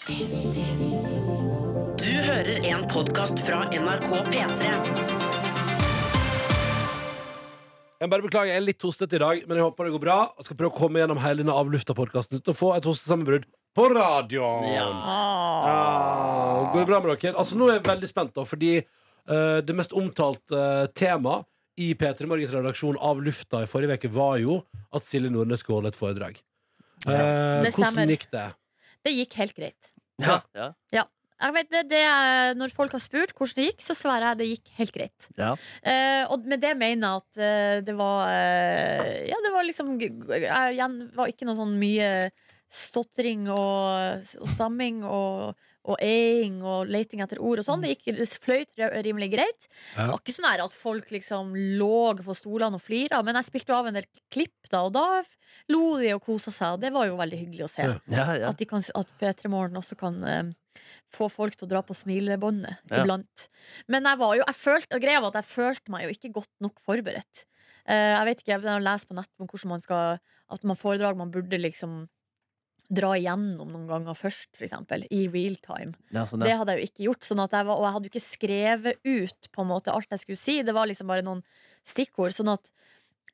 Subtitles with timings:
[0.00, 0.06] Du
[2.08, 4.68] hører en podkast fra NRK P3.
[8.00, 10.14] Jeg bare beklager, jeg er litt hostete i dag, men jeg håper det går bra.
[10.40, 13.44] Jeg skal prøve å komme gjennom hele denne avlufta-podkasten uten å få et hostesammenbrudd
[13.76, 14.70] på radioen.
[14.72, 14.88] Ja.
[16.72, 17.36] Går det bra med dere?
[17.36, 21.42] Altså, nå er jeg veldig spent, da, fordi uh, det mest omtalte uh, tema
[21.76, 24.62] i P3 Morgens redaksjon av lufta i forrige uke var jo
[24.96, 26.40] at Silje Nordnes skulle holde et foredrag.
[27.04, 28.48] Uh, hvordan gikk det?
[29.06, 29.94] Det gikk helt greit.
[30.20, 30.40] Ja.
[30.92, 31.06] ja.
[31.40, 32.00] Jeg vet, det, det,
[32.60, 35.28] når folk har spurt hvordan det gikk, så svarer jeg at det gikk helt greit.
[35.40, 35.54] Ja.
[35.80, 39.94] Uh, og med det mener jeg at uh, det var uh, Ja, det var liksom
[39.96, 40.12] jeg,
[40.74, 42.10] Igjen var ikke noe sånn mye
[42.70, 45.56] stotring og, og stamming og,
[45.88, 47.80] og eing og leiting etter ord og sånn.
[47.84, 49.68] Det gikk fløyt rimelig greit.
[49.96, 53.76] Det var ikke sånn at folk liksom lå på stolene og flira, men jeg spilte
[53.76, 55.06] av en del klipp da, og da
[55.72, 57.86] lo de og kosa seg, og det var jo veldig hyggelig å se.
[57.88, 57.96] Ja.
[58.12, 58.50] Ja.
[58.50, 60.52] At, kan, at P3 Morgen også kan eh,
[61.12, 63.00] få folk til å dra på smilebåndet Ja.
[63.02, 63.48] iblant.
[63.88, 66.52] Men jeg var jo, jeg følte, greia var at jeg følte meg jo ikke godt
[66.60, 67.46] nok forberedt.
[67.88, 70.18] Eh, jeg vet ikke, jeg har lest på nett om hvordan man skal
[70.50, 72.08] At man foredrag man burde liksom
[72.90, 75.94] dra igjennom noen ganger først, eksempel, i real time.
[76.10, 77.26] ja, sånn, Det hadde jeg jo ikke gjort.
[77.28, 80.24] Sånn jeg var, og jeg hadde jo ikke skrevet ut på en måte alt jeg
[80.24, 80.62] skulle si.
[80.66, 81.42] Det var liksom bare noen
[81.86, 82.34] stikkord.
[82.34, 82.70] Sånn at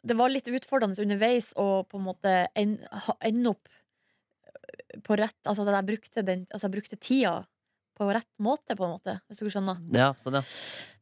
[0.06, 2.78] det var litt utfordrende underveis å på en måte en-
[3.20, 3.68] ende opp
[5.02, 7.46] på rett Altså at jeg brukte, den, altså jeg brukte tida
[7.96, 9.20] på rett måte, på en måte.
[9.30, 9.80] Hvis du skjønner.
[9.96, 10.42] ja, sånn, ja.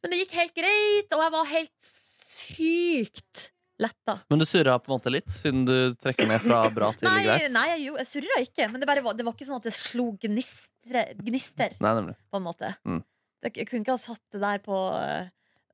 [0.02, 1.90] Men det gikk helt greit, og jeg var helt
[2.34, 4.18] sykt letta.
[4.30, 7.22] Men du surra på en måte litt, siden du trekker ned fra bra til Nei,
[7.26, 7.48] greit?
[7.54, 10.10] nei, jeg, jeg surra ikke, men det, var, det var ikke sånn at det slo
[10.22, 12.16] gnistre, gnister, Nei, nemlig.
[12.30, 12.74] på en måte.
[12.86, 13.02] Mm.
[13.44, 15.26] Jeg kunne ikke ha satt det der på uh,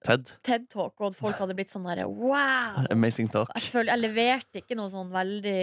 [0.06, 0.32] TED.
[0.46, 2.80] TED Talk, og folk hadde blitt sånn derre wow!
[2.94, 3.52] Amazing talk.
[3.58, 5.60] Jeg, føl, jeg leverte ikke noe sånn veldig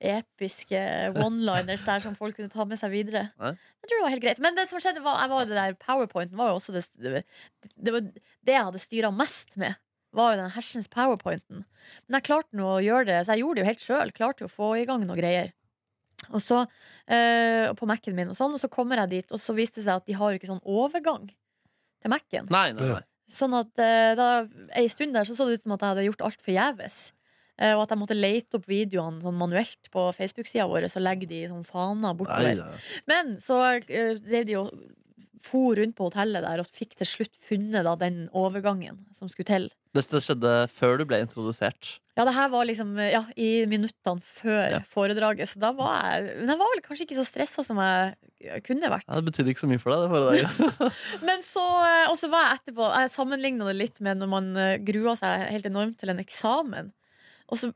[0.00, 0.80] episke
[1.12, 3.26] one-liners der som folk kunne ta med seg videre.
[3.40, 3.52] Nei.
[3.52, 4.40] Jeg tror det var helt greit.
[4.40, 7.22] Men det som skjedde var, var det der powerpointen var jo også det, det,
[7.76, 9.76] det, var det jeg hadde styra mest med.
[10.16, 11.64] Var jo den hersens powerpointen.
[12.06, 14.14] Men jeg klarte nå å gjøre det, så jeg gjorde det jo helt sjøl.
[14.16, 15.52] Klarte jo å få i gang noen greier.
[16.28, 16.64] Og så,
[17.08, 19.86] øh, på Mac-en min, og sånn, og så kommer jeg dit, og så viste det
[19.86, 22.50] seg at de har jo ikke sånn overgang til Mac-en.
[22.52, 23.00] Nei, nei, nei.
[23.30, 24.28] Sånn at øh, da,
[24.76, 27.00] ei stund der så så det ut som at jeg hadde gjort alt forgjeves.
[27.60, 31.28] Eh, og at jeg måtte lete opp videoene sånn manuelt på Facebook-sida vår og legge
[31.30, 32.62] de i sånn faner nei, bortover.
[32.64, 32.80] nei.
[33.10, 34.72] Men så uh, drev de og
[35.44, 39.48] for rundt på hotellet der og fikk til slutt funnet da, den overgangen som skulle
[39.48, 39.68] til.
[39.96, 41.96] Det, skjedde før du ble introdusert.
[42.18, 44.80] Ja, det her var liksom eh, ja, i minuttene før Ja.
[44.86, 48.62] foredraget, så da var jeg Men jeg var vel kanskje ikke så stressa som jeg
[48.66, 49.06] kunne vært.
[49.08, 50.94] Ja, det betydde ikke så mye for deg, det foredraget.
[51.28, 54.50] Men så, eh, og så var jeg etterpå Jeg sammenligna det litt med når man
[54.86, 56.92] grua seg helt enormt til en eksamen.
[57.50, 57.72] Og så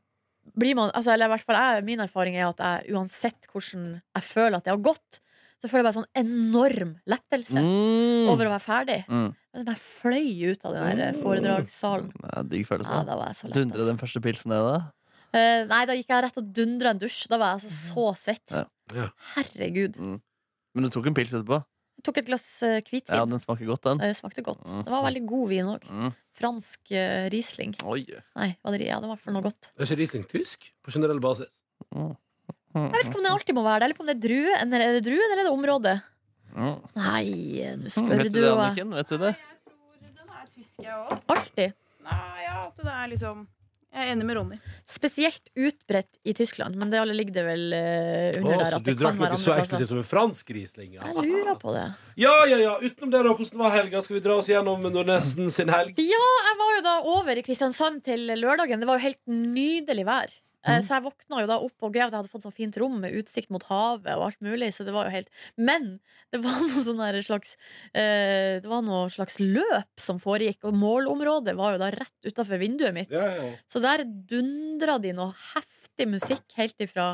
[0.55, 3.95] blir man altså, Eller i hvert fall jeg, min erfaring er at jeg uansett hvordan
[3.99, 5.19] jeg føler at det har gått,
[5.61, 8.29] så føler jeg bare sånn enorm lettelse Mm.
[8.29, 8.99] over å være ferdig.
[9.07, 9.29] Mm.
[9.55, 12.11] Men jeg fløy ut av den der eh, foredragssalen.
[12.23, 12.91] Ja, digg følelse.
[12.91, 13.55] Ja, da var jeg så lett.
[13.59, 13.87] Dundre Altså.
[13.91, 14.81] den første pilsen ned, da?
[15.35, 17.27] Eh, nei, da gikk jeg rett og dundra en dusj.
[17.31, 18.51] Da var jeg altså så svett.
[18.51, 18.65] Ja.
[18.91, 19.95] Herregud.
[19.97, 20.21] Herregud.
[20.75, 21.61] Men du tok en pils etterpå?
[21.95, 23.15] Jeg tok et glass eh, hvitvin.
[23.15, 23.97] Ja, den smaker godt, den.
[24.03, 24.61] Det smakte godt.
[24.69, 24.83] Mm.
[24.83, 25.87] Det var veldig god vin òg.
[25.89, 26.13] Mm.
[26.35, 27.73] Fransk uh, Riesling.
[27.87, 28.03] Oi.
[28.35, 29.71] Nei, var det, ja, det var for noe godt.
[29.79, 30.67] Er ikke Riesling tysk?
[30.83, 31.47] På generell basis?
[32.75, 34.85] Jeg vet ikke om det alltid må være det, eller om det er druen, eller
[34.89, 35.95] er det druen eller er det området?
[36.55, 36.75] Mm.
[36.95, 37.25] Nei,
[37.81, 38.51] nå spør Vet du du det.
[38.55, 38.93] Anniken?
[38.95, 39.33] Vet du det?
[40.05, 41.17] Den er tysk, jeg òg.
[41.35, 41.75] Alltid.
[42.05, 43.43] Nei, ja, at det er liksom
[43.95, 44.57] Jeg er enig med Ronny.
[44.91, 48.79] Spesielt utbredt i Tyskland, men det alle ligger det vel eh, under Å, der så
[48.79, 50.89] at du det drakk kan noe være så andre eksklusivt som en fransk Riesling?
[50.97, 51.07] Ja.
[51.07, 51.85] Jeg lurer på det.
[52.19, 52.73] ja, ja, ja.
[52.83, 53.35] Utenom det, da.
[53.39, 54.01] Hvordan var helga?
[54.03, 55.95] Skal vi dra oss gjennom Nordnesen sin helg?
[56.03, 58.83] Ja, jeg var jo da over i Kristiansand til lørdagen.
[58.83, 60.35] Det var jo helt nydelig vær.
[60.65, 62.77] Eh, Så jeg våkna jo da opp og grev at jeg hadde fått sånn fint
[62.81, 64.71] rom med utsikt mot havet og alt mulig.
[64.73, 65.99] Så det var jo helt Men
[66.33, 67.55] det var noe sånn slags
[67.93, 72.61] eh, Det var noe slags løp som foregikk, og målområdet var jo da rett utafor
[72.61, 73.13] vinduet mitt.
[73.13, 73.51] Ja, ja.
[73.69, 77.13] Så der dundra de noe heftig musikk helt ifra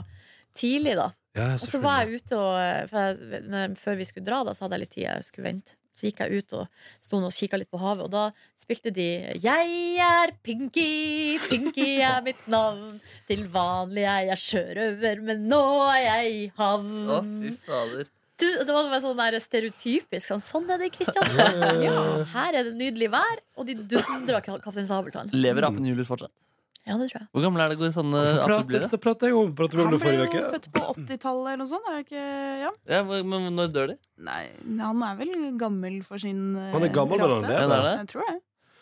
[0.57, 1.11] tidlig, da.
[1.38, 4.66] ja Og så var jeg ute og for jeg, Før vi skulle dra, da, så
[4.66, 5.78] hadde jeg litt tid jeg skulle vente.
[6.02, 8.24] Så gikk jeg ut og sto og kikka litt på havet, og da
[8.58, 12.98] spilte de 'Jeg er Pinky, Pinky er mitt navn'.
[13.28, 15.62] Til vanlig er jeg sjørøver, men nå
[15.94, 17.06] er jeg i havn.
[17.06, 18.09] Å, fy fader.
[18.42, 20.26] Du, det var sånn der stereotypisk.
[20.26, 21.62] Sånn, sånn er det i Kristiansand.
[21.86, 25.30] Ja, her er det nydelig vær, og de dundrer Kaptein Sabeltann.
[25.38, 26.34] Lever apen Julius fortsatt?
[26.81, 27.28] Ja, det tror jeg.
[27.29, 28.81] Hvor gammel er det går sånne du blir?
[28.81, 28.89] Det?
[28.89, 31.89] da pratet jeg om, vi om Han ble jo født på 80-tallet eller noe sånt.
[31.91, 32.23] Er det ikke
[32.63, 32.72] ja?
[32.89, 33.97] Ja, men når dør de?
[34.17, 34.41] Nei,
[34.81, 37.53] han er vel gammel for sin eh, Han er gammel, men han lever.
[37.53, 37.93] Det er det.
[37.99, 38.39] Jeg tror det.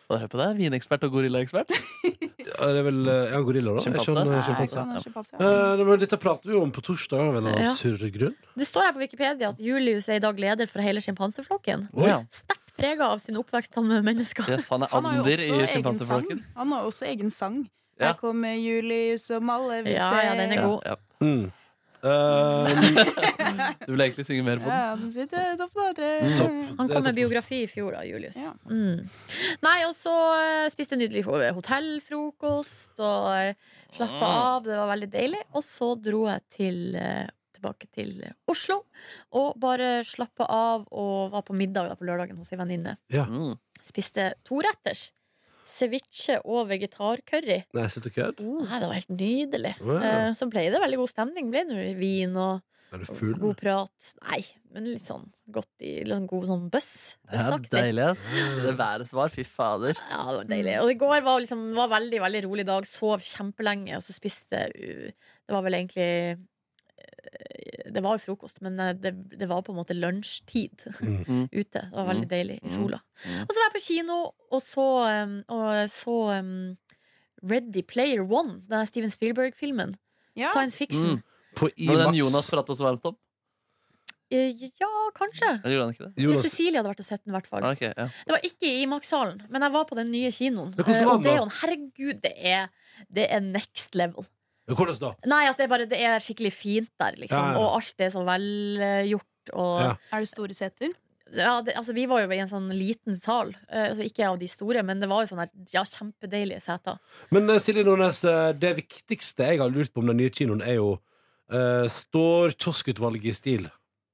[0.09, 1.69] Hør på deg, Vinekspert og gorillaekspert.
[2.49, 3.83] Ja, Det er vel Er ja, gorilla, da?
[3.83, 4.39] Er ikke han, eh, Nei,
[5.03, 5.35] sjimpanse?
[5.37, 5.83] er ja.
[5.85, 7.75] Eh, dette prater vi jo om på torsdag av en eller annen Ja.
[7.77, 8.35] surre grunn.
[8.57, 11.89] Det står her på Wikipedia at Julius er i dag leder for hele sjimpanseflokken.
[11.93, 12.23] Ja.
[12.33, 14.49] Sterkt prega av sin oppvekst sammen med mennesker.
[14.49, 16.43] Yes, han er ander også i sjimpanseflokken.
[16.55, 17.67] Han har også egen sang.
[17.99, 18.07] Ja.
[18.13, 20.25] Her kommer Julius som alle vil Ja, se.
[20.25, 20.83] ja, den er god.
[20.85, 21.51] Ja, Mm.
[22.01, 22.77] Eh.
[23.85, 24.75] Du vil egentlig synge mer på den?
[24.77, 25.87] Ja, den sitter topp da.
[25.97, 26.11] tre.
[26.23, 26.35] Mm.
[26.39, 26.77] Topp.
[26.79, 28.37] Han kom med biografi i fjor, da, Julius.
[28.39, 28.53] Ja.
[28.71, 29.01] Mm.
[29.65, 31.25] Nei, og så eh, spiste jeg nydelig
[31.57, 34.37] hotellfrokost og uh, slappa Mm.
[34.37, 34.63] av.
[34.63, 35.41] Det var veldig deilig.
[35.53, 38.83] Og så dro jeg til, eh, tilbake til eh, Oslo
[39.35, 42.95] og bare slappa av og var på middag da, på lørdagen hos ei venninne.
[43.11, 43.57] Mm.
[43.83, 45.09] Spiste toretters.
[45.69, 47.59] Ceviche og vegetarcurry.
[47.77, 48.47] Nei, slutt å kødde.
[48.65, 49.75] Nei, det var helt nydelig.
[49.83, 49.99] Wow.
[50.01, 51.51] Eh, Så ble det veldig god stemning.
[51.53, 52.61] Ble det vin og
[52.91, 53.35] Er du full?
[53.37, 54.07] god prat.
[54.25, 54.39] Nei,
[54.73, 56.91] men litt sånn godt i litt sånn god sånn bøss.
[57.29, 58.23] Det er deilig, ass.
[58.65, 59.93] Det været som var, fy fader.
[60.09, 60.77] Ja, det var deilig.
[60.81, 62.87] Og i går var liksom var veldig, veldig rolig dag.
[62.89, 66.09] Sov kjempelenge, og så spiste uh, Det var vel egentlig
[67.89, 71.23] Det var jo frokost, men eh, det, det var på en måte lunsjtid Mm.
[71.29, 71.45] Mm.
[71.51, 71.81] ute.
[71.89, 72.33] Det var veldig Mm.
[72.35, 72.99] deilig i sola.
[73.25, 73.41] Mm.
[73.45, 74.17] Og så var jeg på kino
[74.51, 74.85] og så,
[75.49, 76.77] og så um,
[77.43, 79.95] Ready Player One, den Steven Spielberg-filmen.
[80.35, 80.51] Ja.
[80.53, 81.17] Science fiction.
[81.19, 81.23] Mm.
[81.55, 83.15] På Var det den Jonas pratet så varmt om?
[84.31, 85.61] Eh, Ja, kanskje.
[85.63, 86.21] Det?
[86.21, 87.63] Jonas, Cecilie hadde vært og sett den, i hvert fall.
[87.65, 88.05] Ah, ok, ja.
[88.27, 90.75] Det var ikke i Imax-salen, men jeg var på den nye kinoen.
[90.77, 92.67] Eh, var og det er jo Herregud, det er,
[93.09, 94.27] det er next level.
[94.77, 95.11] Hvordan da?
[95.31, 97.37] Nei, at det er bare Det er skikkelig fint der, liksom.
[97.37, 97.59] Ja, ja.
[97.59, 99.25] Og alt er så velgjort.
[99.53, 99.93] Og Ja.
[100.13, 100.91] Er det store seter?
[101.33, 103.51] ja, det, altså, vi var jo i en sånn liten sal.
[103.69, 106.97] eh, altså, ikke av de store, men det var jo sånne Ja, kjempedeilige seter.
[107.31, 110.61] Men eh, Silje Nordnes, eh, det viktigste jeg har lurt på om den nye kinoen,
[110.65, 110.99] er jo
[111.51, 113.69] eh, Står kioskutvalget i stil?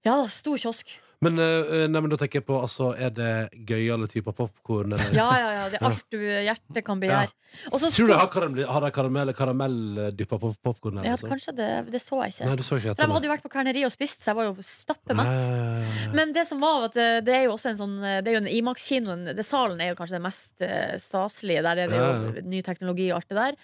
[0.05, 0.91] Ja stor kiosk.
[1.23, 3.29] Men, eh, nei, men da tenker jeg på altså, Er det
[3.69, 4.95] gøyale typer popkorn?
[5.15, 5.63] Ja, ja, ja.
[5.71, 7.31] Det er alt du hjertet kan begjære.
[7.71, 10.99] Og så Tror du de har, karamell, har de karamell, karamelldyppa på popkorn?
[11.05, 12.49] ja, Kanskje det Det så jeg ikke.
[12.49, 14.39] Nei, det så ikke For de hadde jo vært på Kverneriet og spist, så jeg
[14.41, 16.11] var jo stappemett.
[16.17, 18.43] Men det som var, at eh, det er jo også en sånn Det er jo
[18.43, 19.15] en Imax-kino.
[19.45, 21.63] Salen er jo kanskje det mest eh, staselige.
[21.65, 23.57] Der er det Ja, jo ny teknologi og alt det der.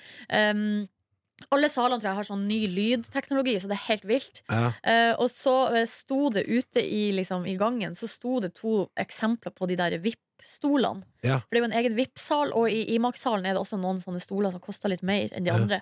[0.55, 0.87] Um,
[1.49, 4.41] alle salene tror jeg har sånn ny lydteknologi, så det er helt vilt.
[4.51, 4.71] Ja.
[4.85, 8.89] Uh, og så eh, sto det ute i, liksom, i gangen Så sto det to
[8.99, 11.03] eksempler på de der VIP-stolene.
[11.25, 11.39] Ja.
[11.45, 14.21] For det er jo en egen VIP-sal, og i Imax-salen er det også noen sånne
[14.23, 15.57] stoler som koster litt mer enn de Ja.
[15.59, 15.81] andre.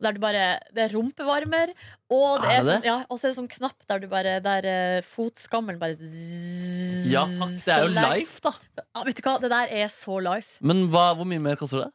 [0.00, 0.44] Og der du bare,
[0.74, 1.70] Det er rumpevarmer,
[2.10, 4.06] og det Er er, det sånn, ja, og så er det sånn knapp der du
[4.08, 8.52] bare Der uh, fotskammelen bare zzz, Ja, det er så jo life, da.
[8.80, 10.56] Ja, vet du hva, det der er så life.
[10.60, 11.90] Men hva, hvor mye mer koster det?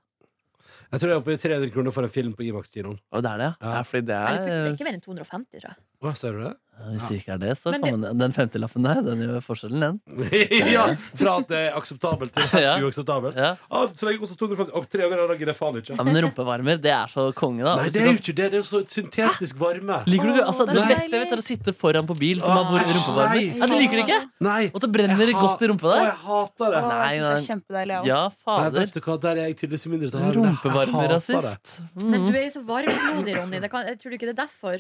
[0.96, 2.96] Jeg tror det er oppe i 300 kroner for en film på Imax-kinoen.
[3.12, 3.56] Å, det er det, ja.
[3.68, 3.72] Ja.
[3.76, 5.80] ja fordi det Nei, Det det er ikke mer enn 250, tror jeg.
[6.02, 6.54] Hva, ser du det?
[6.92, 9.80] Hvis det ikke er det, så Men kan man Den 50-lappen der, den gjør forskjellen,
[9.80, 10.00] den.
[10.76, 12.74] ja, Fra at det er akseptabelt til helt Ja.
[12.84, 13.38] uakseptabelt.
[13.40, 13.52] Ja.
[13.72, 15.96] Ah, så lenge det koster 250 Og 300 kroner gidder jeg faen ikke.
[15.96, 17.78] ja, Men rumpevarmer, det er så konge, da.
[17.80, 18.50] Nei, Hvis det du er jo kan- ikke det.
[18.52, 20.02] Det er jo så syntetisk varme.
[20.12, 20.44] Liker du det?
[20.44, 22.52] Altså, Åh, det det er beste jeg vet, er å sitte foran på bil som
[22.52, 23.40] Åh, har hvor- rumpevarmer.
[23.40, 23.46] nei.
[23.56, 24.20] Ja, du liker det ikke?
[24.50, 24.64] Nei.
[24.76, 26.04] Og det brenner Jeg godt i rumpa Å, der.
[26.12, 26.84] jeg hater det.
[26.84, 28.12] Å, Nei, jeg syns det er kjempedeilig, jeg òg.
[28.12, 28.80] Ja, Nei, fader.
[28.84, 30.20] vet du hva, Der er jeg tydeligvis i mindretall.
[30.20, 31.82] men jeg hater Rumpevarmerasist.
[32.04, 32.28] Men Mm.
[32.28, 33.60] du er jo så varmblodig, Ronny.
[33.64, 34.78] Det kan, jeg tror du ikke det er derfor?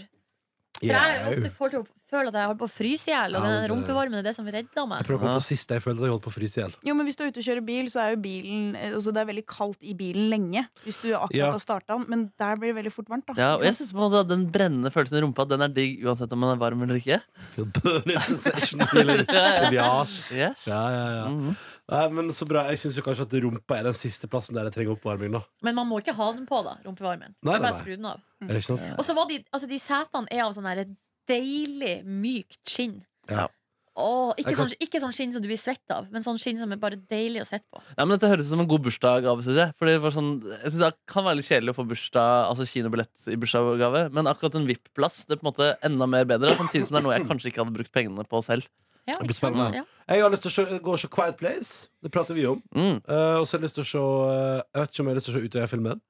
[0.79, 1.29] For jeg Jau.
[1.31, 3.51] ofte får til å føle at jeg holder på å fryse i hjel, og Ja,
[3.55, 6.05] den rumpevarmen er det som redder Jeg prøver å komme på sist jeg føler at
[6.05, 6.73] jeg holdt på å fryse i hjel.
[6.85, 9.21] Jo, men hvis du er ute og kjører bil, så er jo bilen altså Det
[9.23, 10.65] er veldig kaldt i bilen lenge.
[10.85, 11.51] Hvis du akkurat Ja.
[11.51, 12.05] har starta den.
[12.09, 13.25] Men der blir det veldig fort varmt.
[13.25, 15.47] da Ja, og jeg syns synes på en måte at Den brennende følelsen i rumpa
[15.47, 17.21] Den er digg uansett om man er varm eller ikke.
[17.57, 19.25] Burning sensation feeling.
[19.31, 20.51] Ja, ja.
[20.65, 21.53] Ja, ja, ja.
[21.91, 22.63] Nei, men så bra.
[22.71, 25.35] Jeg syns kanskje at rumpa er den siste plassen der jeg trenger oppvarming.
[25.37, 26.77] da Men man må ikke ha den på, da.
[26.85, 27.35] Rumpevarmen.
[27.45, 27.81] Nei, nei, Bare nei.
[27.83, 28.23] skru den av.
[28.41, 28.87] Er det ikke sant?
[28.97, 30.87] Og så var de, altså de setene er av sånn der
[31.29, 33.03] deilig mykt skinn.
[33.29, 33.47] Ja.
[33.95, 36.35] Åh, ikke, Jeg kan- sånn, ikke sånn skinn som du blir svett av, men sånn
[36.37, 37.79] skinn som er bare deilig å sette på.
[37.97, 39.39] Ja, men Dette høres ut som en god bursdagsgave.
[39.45, 39.73] Synes jeg.
[39.79, 42.65] Fordi det, var sånn, jeg synes det kan være litt kjedelig å få bursdag Altså
[42.67, 46.51] kinobillett i bursdagsgave, men akkurat en VIP-plass det er på en måte enda mer bedre.
[46.57, 48.67] Samtidig som det er noe jeg kanskje ikke hadde brukt pengene på selv.
[49.05, 49.81] Ja, Det blir spennende.
[49.81, 49.83] Ja.
[50.15, 51.89] Jeg har lyst til å se, gå og se Quiet Place.
[52.01, 52.61] Det prater vi om.
[52.73, 53.01] Mm.
[53.05, 55.13] Uh, og så har jeg lyst til å se eh, Jeg vet ikke om jeg
[55.13, 56.01] har lyst til å se Utøya-filmen.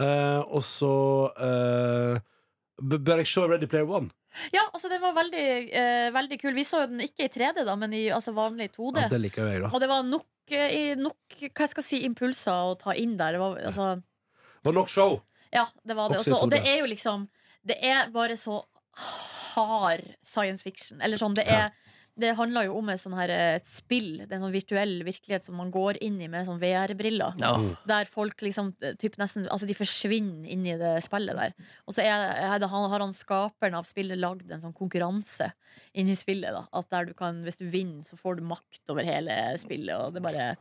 [0.00, 0.94] Uh, og så
[1.36, 2.20] uh,
[2.80, 4.10] Bør jeg se Ready Player One?
[4.54, 6.52] ja, altså den var veldig, eh, veldig kul.
[6.54, 9.02] Vi så jo den ikke i 3D, da, men i altså, vanlig 2D.
[9.02, 9.72] Ja, det liker jeg, da.
[9.74, 10.54] Og det var nok,
[11.00, 13.34] nok hva jeg skal si, impulser å ta inn der.
[13.34, 13.88] Det var, altså,
[14.62, 15.18] Det var nok show.
[15.50, 16.20] ja, det var det.
[16.22, 17.26] Også og det er jo liksom
[17.66, 18.62] Det er bare så
[19.56, 21.02] hard science fiction.
[21.02, 21.68] Eller sånn, det Ja.
[22.20, 25.46] Det handler jo om et, sånn her, et spill, det er en sånn virtuell virkelighet
[25.46, 27.36] som man går inn i med sånn VR-briller.
[27.40, 27.54] Ja.
[27.58, 27.70] Mm.
[27.90, 31.54] Der folk liksom typ nesten Altså de forsvinner inn i det spillet der.
[31.88, 35.50] Og så er, er det, han, har han skaperen av spillet lagd en sånn konkurranse
[35.96, 36.54] inni spillet.
[36.54, 39.96] da At der du kan, Hvis du vinner, så får du makt over hele spillet.
[39.96, 40.52] Og det bare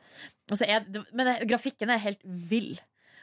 [0.50, 2.80] og så er Men det, grafikken er helt vill.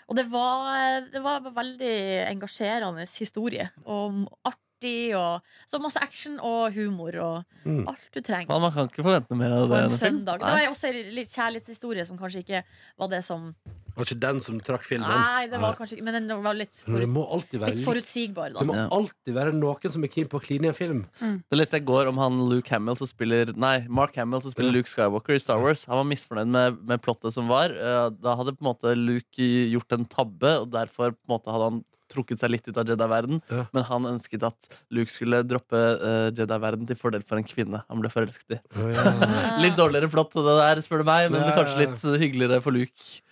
[0.07, 1.97] Og det var, det var en veldig
[2.29, 3.67] engasjerende historie.
[3.85, 5.41] Og artig, og
[5.71, 7.89] så masse action og humor og Mm.
[7.89, 8.47] alt du trenger.
[8.49, 9.79] Man, man kan ikke forvente mer av På det.
[9.79, 9.99] en enn en film.
[10.21, 10.39] søndag.
[10.39, 10.67] Det Nei.
[10.67, 12.63] var også en litt kjærlighetshistorie som kanskje ikke
[12.99, 13.55] var det som
[13.97, 15.09] Var ikke den som trakk filmen.
[15.09, 17.67] Nei, det var kanskje ikke Men den var litt, Men det forut, må alltid være
[17.71, 18.75] litt litt forutsigbar, Det må.
[18.75, 18.89] Ja.
[18.93, 21.07] alltid være noen som er keen på å kline i en film.
[21.19, 24.51] Det leste jeg i går om han Luke Hamill som spiller Nei, Mark Hamill som
[24.53, 24.77] spiller Ja.
[24.77, 25.87] Luke Skywalker i Star Wars.
[25.87, 27.71] Han var misfornøyd med, med plottet som var.
[27.71, 29.43] Eh, Da hadde på en måte Luke
[29.73, 32.89] gjort en tabbe, og derfor på en måte hadde han trukket seg litt ut av
[32.89, 33.43] Jedi-verden.
[33.53, 33.67] Ja.
[33.77, 38.03] Men han ønsket at Luke skulle droppe uh, Jedi-verden til fordel for en kvinne han
[38.03, 38.61] ble forelsket i.
[38.79, 39.15] Oh, ja.
[39.65, 43.23] Litt dårligere plott det der, spør du meg, men Ja, kanskje litt hyggeligere for Luke.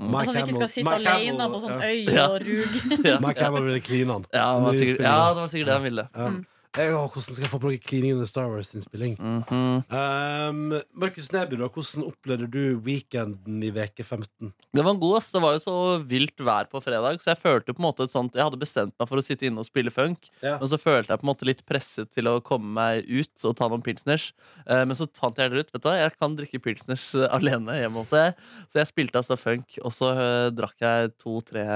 [0.00, 0.14] Mm.
[0.16, 1.90] At han ikke skal sitte Mike alene på sånn ja.
[1.90, 2.78] øy og rug.
[3.04, 4.24] Ja, Mike Hamill ville kline han.
[4.32, 6.06] ja, det var sikkert, ja, det var sikkert det han ville.
[6.14, 6.30] Ja.
[6.70, 9.16] Jeg, å, hvordan skal jeg få på noe Cleaning under Star Wars-innspilling?
[9.18, 9.80] Mhm.
[9.90, 14.52] Um, Markus Neby, da, hvordan opplevde du weekenden i veke 15?
[14.70, 15.32] Det var god, ass.
[15.34, 15.74] Det var jo så
[16.06, 18.94] vilt vær på fredag, så jeg følte på en måte et sånt Jeg hadde bestemt
[19.02, 20.58] meg for å sitte inne og spille funk, Ja.
[20.60, 23.56] men så følte jeg på en måte litt presset til å komme meg ut og
[23.58, 24.28] ta noen pilsners.
[24.62, 27.26] Uh, men så fant jeg det ut vet du hva, jeg kan drikke pilsners eh,
[27.34, 28.38] alene hjemme hos deg.
[28.70, 31.66] Så jeg spilte altså funk, og så uh, drakk jeg to-tre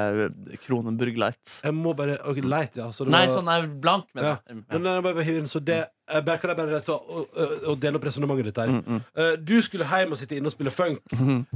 [0.62, 1.58] Kronenburg Light.
[1.66, 2.92] Jeg må bare okay, Light, ja.
[2.94, 4.38] Så det Nei, var, sånn er blank, ja.
[4.38, 4.83] mener jeg.
[4.84, 5.84] Men så det
[6.24, 7.28] bare, Kan jeg bare ta og,
[7.68, 8.72] og, dele opp resonnementet ditt her?
[8.74, 9.00] Mm, mm.
[9.16, 11.00] Eh, du skulle hjem og sitte inne og spille funk.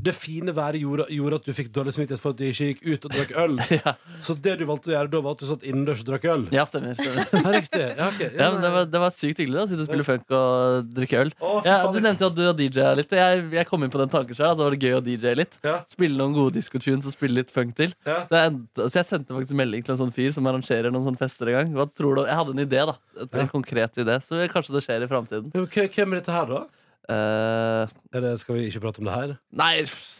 [0.00, 2.80] Det fine været gjorde, gjorde at du fikk dårlig samvittighet for at du ikke gikk
[2.88, 3.58] ut og drakk øl.
[3.78, 3.92] Ja.
[4.24, 6.46] Så det du valgte å gjøre da, var at du satt innendørs og drakk øl?
[6.54, 6.96] ja, stemmer.
[6.98, 7.28] stemmer.
[7.44, 7.82] Ja, riktig.
[7.98, 8.22] Ja, ok.
[8.38, 10.88] Ja, men det var, det var sykt hyggelig da, å sitte og spille funk og
[10.96, 11.30] drikke øl.
[11.38, 13.12] Å, fy Ja, faen, du nevnte jo at du har DJ-a litt.
[13.14, 15.34] og Jeg, jeg kom inn på den tanken selv, at det var gøy å DJ
[15.38, 15.58] litt.
[15.66, 15.76] Ja.
[15.92, 17.92] Spille noen gode disco-tunes og spille litt funk til.
[18.08, 18.22] Ja.
[18.30, 21.06] Så jeg, endte- så jeg sendte faktisk melding til en sånn fyr som arrangerer noen
[21.06, 21.72] sånne fester en gang.
[21.78, 22.24] Hva tror du?
[22.26, 22.96] Jeg hadde en idé, da.
[23.18, 23.38] Et.
[23.44, 24.18] En konkret idé.
[24.26, 25.50] Så kanskje det skjer i framtiden.
[25.52, 26.66] Hvem er dette her, da?
[27.08, 29.30] Uh, det, skal vi ikke prate om det her?
[29.56, 29.70] nei,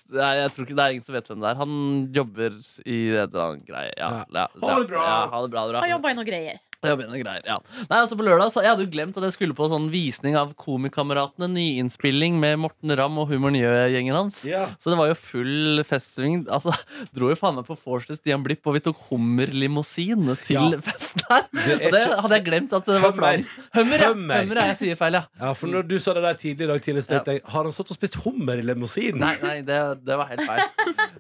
[0.09, 1.59] nei, jeg tror ikke det er ingen som vet hvem det er.
[1.61, 1.75] Han
[2.17, 2.55] jobber
[2.87, 3.93] i et eller annet greie.
[4.01, 5.03] Ja, ja, Ha det bra!
[5.05, 5.83] Ja, ha det bra, ha det bra.
[5.85, 6.63] Han jobba i noe greier.
[6.79, 7.57] Greier, ja.
[7.91, 10.37] Nei, altså på lørdag så Jeg hadde jo glemt at jeg skulle på sånn visning
[10.39, 11.49] av Komikameratene.
[11.51, 14.45] Nyinnspilling med Morten Ramm og Humor Nye-gjengen hans.
[14.47, 14.69] Ja.
[14.79, 16.45] Så det var jo full festsving.
[16.55, 16.71] Altså,
[17.17, 20.79] Dro jo faen meg på vors til Stian Blipp, og vi tok hummerlimousin til Ja.
[20.87, 21.49] festen her.
[21.51, 23.45] Det er Og det hadde jeg glemt at det var planen.
[23.75, 24.13] Hummer, ja.
[24.15, 24.63] Hummer.
[24.71, 25.25] Jeg sier feil, ja.
[25.41, 27.65] Ja, for når du sa det der tidlig i dag tidlig, så tenkte jeg Har
[27.67, 29.19] han stått og spist hummer i limousin?
[29.19, 30.63] Nei, nei det, det var helt feil.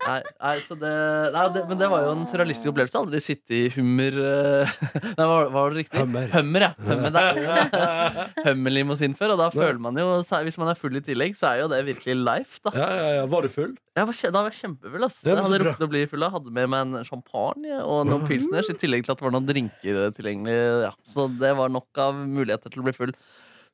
[0.06, 0.94] Nei, nei, så det,
[1.34, 3.02] nei, det, men det var jo en surrealistisk opplevelse.
[3.02, 4.78] Aldri sitte i hummer eh,
[5.18, 6.00] Nei, hva var det riktig?
[6.00, 6.28] Hummer.
[6.32, 6.70] Hummer, ja.
[6.88, 11.36] Hummer, det- Hummerlimousin før, og da føler man jo Hvis man er full i tillegg,
[11.38, 12.72] så er jo det virkelig life, da.
[12.76, 13.26] Ja, ja, ja.
[13.30, 13.74] Var du full?
[13.98, 15.04] Jeg var, da var jeg kjempefull.
[15.08, 16.22] ass Jeg hadde rukket å bli full.
[16.22, 16.36] av.
[16.38, 19.48] hadde med meg en champagne og noen pilsners, i tillegg til at det var noen
[19.48, 20.58] drinker tilgjengelig.
[20.86, 20.92] Ja.
[21.10, 23.14] Så det var nok av muligheter til å bli full.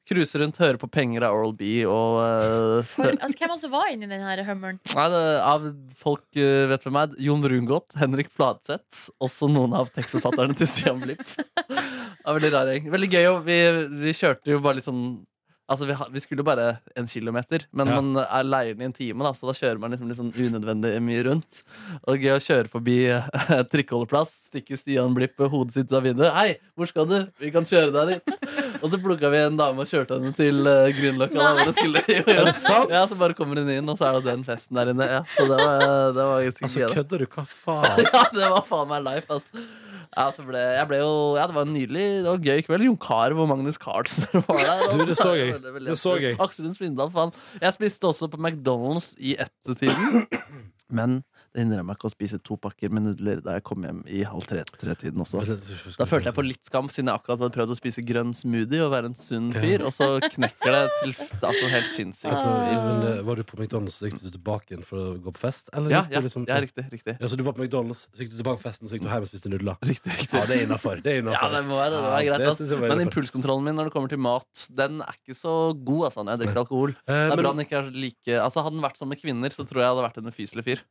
[0.08, 3.90] Cruise rundt, høre på penger av Oral B og uh, For, altså, hvem altså var
[3.92, 4.80] inni den her hummeren?
[4.94, 5.68] Nei, det, Av
[6.00, 11.00] folk uh, vet hvem er Jon Brungot, Henrik Fladseth, også noen av tekstforfatterne til Stian
[11.04, 11.25] Blipp.
[12.25, 12.87] Det er veldig rar gjeng.
[12.88, 13.25] Veldig gøy.
[13.28, 13.56] Og vi,
[14.00, 15.02] vi kjørte jo bare litt sånn
[15.64, 17.94] Altså, vi, vi skulle jo bare en kilometer, men Ja.
[18.00, 20.33] man er leier den i en time, da, så da kjører man liksom litt sånn
[20.37, 21.62] unødvendig mye rundt.
[22.04, 25.97] Og det er gøy å kjøre forbi eh, trikkeholdeplass, stikke Stian Blipp hodet sitt ut
[25.97, 26.33] av vinduet.
[26.37, 27.16] 'Hei, hvor skal du?
[27.40, 28.37] Vi kan kjøre deg dit.'
[28.85, 31.40] Og så plukka vi en dame og kjørte henne til eh, Grünerløkka.
[31.40, 32.90] da, hvor skulle- sant?
[32.92, 35.06] Ja, så bare kommer hun inn, og så er det den festen der inne.
[35.09, 36.88] Ja, så det var, det var ganske Altså, gøy.
[36.90, 36.94] da.
[37.00, 37.26] kødder du?
[37.33, 38.04] Hva faen?
[38.04, 39.40] Ja, det var faen meg life,
[40.16, 40.23] altså.
[40.23, 42.62] Ja, så ble, jeg ble jo, ja, det var en nydelig Det var en gøy
[42.66, 42.87] kveld.
[42.88, 44.85] Jon Carew og Magnus Carlsen var der.
[44.94, 45.52] Du, det så jeg.
[45.56, 46.38] Veldig, veldig Det så jeg.
[46.40, 47.35] Aksel Lund Svindal, faen.
[47.61, 50.26] Jeg spiste også på McDonald's i ettertiden.
[50.94, 51.23] Men
[51.54, 54.25] det hindrer meg ikke å spise to pakker med nudler da jeg kom hjem i
[54.26, 55.38] halv tre-tretiden også.
[55.94, 58.82] Da følte jeg på litt skam, siden jeg akkurat hadde prøvd å spise grønn smoothie
[58.82, 61.14] og være en sunn fyr, og så knekker det til
[61.46, 62.34] altså helt sinnssykt.
[62.34, 65.44] Men, eh, Var du på McDonald's så gikk du tilbake igjen for å gå på
[65.44, 65.70] fest?
[65.73, 66.88] Eller Ja, ja, liksom, ja, riktig.
[66.90, 69.06] Riktig, Ja, så du var på McDonald's, så gikk du tilbake på festen, så gikk
[69.06, 69.78] du hjem og spiste nudler?
[69.87, 70.34] riktig, riktig.
[70.34, 70.99] Ja, det er innafor.
[71.06, 72.02] Det er Ja, det må være det.
[72.02, 72.80] Det var greit.
[72.82, 76.26] var Men impulskontrollen min når det kommer til mat, den er ikke så god altså,
[76.26, 76.90] når jeg drikker alkohol.
[77.06, 79.50] Eh, Det er bra den ikke er like Altså Hadde den vært sånn med kvinner,
[79.54, 80.82] så tror jeg hadde vært en ufyselig fyr.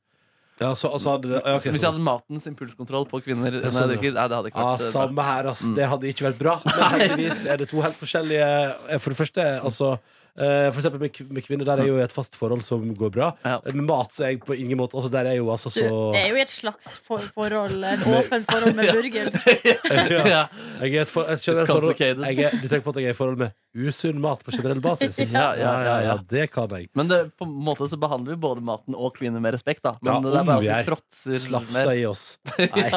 [0.62, 3.72] Ja, så, altså, hadde det, ja, ok, Hvis jeg hadde matens impulskontroll på kvinner når
[3.72, 5.64] sånn, jeg drikker, nei, det hadde ikke vært ah, samme her, ass.
[5.78, 6.54] Det hadde ikke vært bra.
[6.68, 9.96] Men heldigvis er det to helt forskjellige eh, For det første, altså
[10.34, 13.28] For eksempel med, med kvinner, der er jo et fast forhold som går bra.
[13.46, 13.60] Ja.
[13.70, 16.30] Med mat så er jeg på ingen måte Altså, der er jo altså Du er
[16.32, 19.30] jo i et slags for forhold, et åpent forhold med burger.
[20.34, 20.46] ja.
[20.82, 23.16] Jeg er et, for, et generelt forhold jeg er, Du tenker på at jeg er
[23.16, 25.18] i forhold med usunn mat på generell basis?
[25.34, 26.16] Ja, ja, ja, ja.
[26.30, 26.90] det kan jeg.
[26.98, 29.82] Men det, på en måte så behandler vi både maten og kvinner med respekt.
[29.86, 32.26] da Men Ja, det er bare vi at er vi fråtser Slafsa i oss.
[32.58, 32.90] Nei.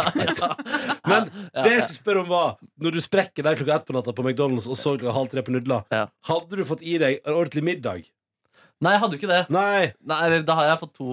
[1.07, 3.97] Men Ja, det jeg skulle spørre om var Når du sprekker der klokka ett på
[3.97, 6.07] natta på McDonald's og så klokka halv tre på nudler, Ja.
[6.29, 8.07] hadde du fått i deg en ordentlig middag?
[8.77, 9.43] Nei, jeg hadde jo ikke det.
[9.57, 9.93] Nei.
[10.05, 11.07] Nei, eller Da har jeg fått to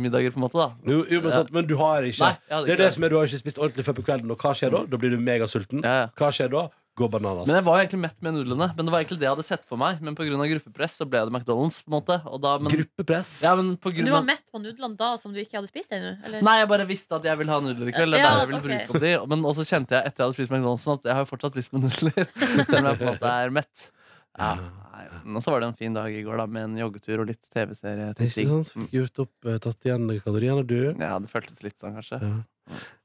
[0.00, 0.56] middager, på en måte.
[0.56, 2.84] da Jo, jo, men, sant, men du har ikke Nei, jeg hadde Det er ikke
[2.86, 4.80] det som er, Du har ikke spist ordentlig før på kvelden, og hva skjer da?
[4.88, 5.82] Da blir du megasulten.
[5.84, 6.06] Ja, ja.
[6.16, 6.62] Hva skjer da?
[6.96, 7.46] Gå bananas.
[7.48, 8.66] Men jeg var jo egentlig mett med nudlene.
[8.76, 10.24] Men det var egentlig det jeg hadde sett for meg Men pga.
[10.54, 11.78] gruppepress så ble det McDonald's.
[11.84, 13.30] på en måte og da, men, Gruppepress.
[13.44, 15.68] ja, men på grunn Du var av, mett på nudlene da som du ikke hadde
[15.68, 16.16] spist ennå?
[16.24, 16.40] eller?
[16.44, 18.12] Nei, jeg bare visste at jeg ville ha nudler i kveld.
[18.16, 18.68] Det er Ja, jeg ville ok.
[18.68, 21.24] bruke opp de Men også kjente jeg etter jeg hadde spist McDonald's at jeg har
[21.24, 22.28] jo fortsatt lyst på nudler.
[22.72, 23.90] Selv om jeg på en måte er mett.
[24.38, 27.20] Ja, nei, men så var det en fin dag i går da med en joggetur
[27.24, 28.12] og litt TV-serie.
[28.16, 28.72] Det er ikke sant?
[28.72, 30.80] Fikk gjort opp, eh, tatt igjen kaloriene, du.
[30.96, 32.20] Ja, det føltes litt sånn, kanskje.
[32.22, 32.40] Ja.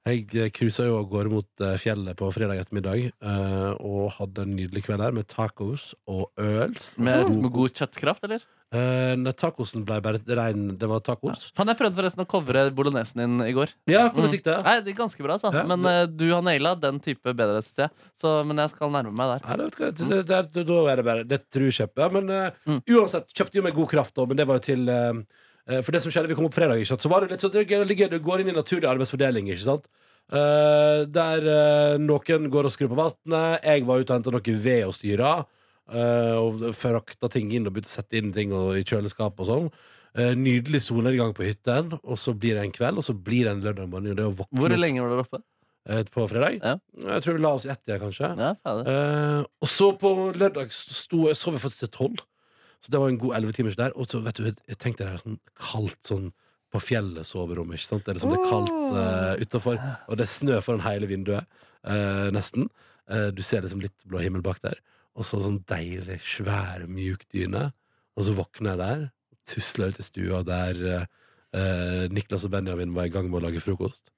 [0.08, 4.46] Jeg eh, cruisa jo av gårde mot eh, fjellet på fredag ettermiddag eh, og hadde
[4.46, 6.94] en nydelig kveld her med tacos og øls.
[7.02, 8.46] Med, med god kjøttkraft, eller?
[8.68, 11.54] Nei, tacosen ble bare rein Det var tacos.
[11.56, 13.72] Han jeg prøvde forresten å covre bolognesen din i går.
[13.88, 14.34] Ja, hvordan Mm.
[14.36, 14.56] gikk det?
[14.66, 15.54] Nei, det er ganske bra, altså.
[15.56, 17.90] Ja, Men uh, du har naila den type bedre, syns jeg.
[18.14, 19.48] Så, men jeg skal nærme meg der.
[19.48, 22.04] Nei, det, det, det, det, da er det bare Det tror jeg kjøper.
[22.04, 22.82] Ja, men uh, Mm.
[22.92, 24.84] uansett, kjøpte jo med god kraft, da, men det var jo til
[25.84, 27.02] For det som skjedde, vi kom opp fredag, ikke sant?
[27.04, 29.88] så var det litt sånn det går inn i naturlig arbeidsfordeling, ikke sant?
[30.32, 33.64] Der noen går og skrur på vannet.
[33.64, 35.32] Jeg var ute og henta noe ved og styra.
[35.92, 39.50] Eh, og frakta ting inn og begynte å sette inn ting og, i kjøleskap og
[39.50, 39.70] sånn.
[40.18, 43.54] Eh, nydelig solnedgang på hytten, og så blir det en kveld, og så blir det
[43.56, 44.48] en lørdag morgen.
[44.50, 45.44] Hvor lenge var dere oppe?
[45.90, 46.58] eh, på fredag.
[46.62, 46.78] Ja.
[47.14, 48.32] Jeg tror vi la oss i ett-tida, kanskje.
[48.40, 48.56] Ja.
[48.66, 52.26] Eh, og så på lørdag sto, sov jeg faktisk til tolv.
[52.84, 53.94] Så det var en god elleve timers der.
[53.98, 56.28] Og så vet du, jeg tenkte det er sånn kaldt sånn
[56.74, 57.72] på fjellet soverom.
[57.74, 58.04] Ikke sant?
[58.06, 61.48] Det er liksom det er kaldt uh, utafor, og det er snø foran hele vinduet.
[61.88, 62.68] eh, nesten.
[63.10, 64.76] Eh, du ser liksom litt blå himmel bak der.
[65.18, 67.72] Og så sånn deilig, svær, mjuk dyne.
[68.18, 69.08] Og så våkner jeg der,
[69.48, 71.08] tusler ut i stua der eh,
[71.58, 74.12] eh, Niklas og Benjamin var i gang med å lage frokost.